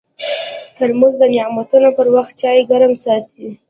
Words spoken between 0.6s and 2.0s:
ترموز د نعتونو